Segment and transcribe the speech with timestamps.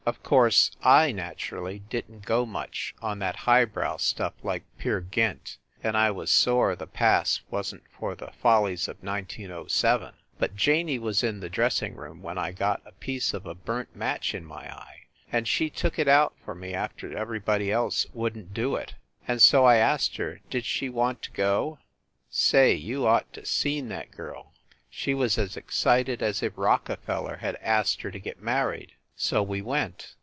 [0.03, 4.63] Of course, I nat urally didn t go much on that high brow stuff like
[4.79, 10.15] "Peer Gynt," and I was sore the pass wasn t for the "Follies of 1907."
[10.39, 13.95] But Janey was in the dressing room when I got a piece of a burnt
[13.95, 15.01] match in my eye,
[15.31, 18.95] and she took it out for me after everybody else wouldn t do it,
[19.27, 21.77] and so I asked her did she want to go.
[22.27, 24.51] Say, you ought to seen that girl!
[24.89, 28.93] She was as excited as if Rockefeller had asked her to get mar ried.
[29.13, 30.15] So we went.